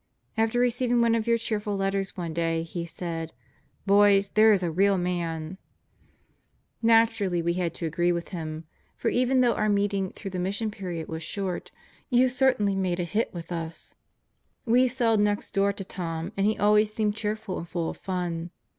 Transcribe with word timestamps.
After 0.35 0.59
receiving 0.59 0.99
one 0.99 1.13
of 1.13 1.27
your 1.27 1.37
cheerful 1.37 1.77
letters 1.77 2.17
one 2.17 2.33
day 2.33 2.63
he 2.63 2.87
said: 2.87 3.33
"Boys, 3.85 4.29
there 4.29 4.51
is 4.51 4.63
a 4.63 4.71
real 4.71 4.97
man!" 4.97 5.59
The 6.81 6.87
Dead 6.87 6.89
Live 6.89 6.89
and 7.01 7.09
Work 7.09 7.15
209 7.17 7.37
Naturally 7.37 7.41
we 7.43 7.53
had 7.61 7.73
to 7.75 7.85
agree 7.85 8.11
with 8.11 8.27
him, 8.29 8.63
for 8.95 9.09
even 9.09 9.41
though 9.41 9.53
our 9.53 9.69
meeting 9.69 10.11
through 10.11 10.31
the 10.31 10.39
Mission 10.39 10.71
period 10.71 11.07
was 11.07 11.21
short, 11.21 11.69
you 12.09 12.29
certainly 12.29 12.73
made 12.75 12.99
a 12.99 13.03
hit 13.03 13.31
with 13.31 13.51
us. 13.51 13.93
We 14.65 14.87
celled 14.87 15.19
next 15.19 15.51
door 15.53 15.71
to 15.71 15.83
Tom 15.83 16.31
and 16.35 16.47
he 16.47 16.57
always 16.57 16.91
seemed 16.91 17.15
cheerful 17.15 17.59
and 17.59 17.69
full 17.69 17.91
of 17.91 17.97
fun. 17.97 18.49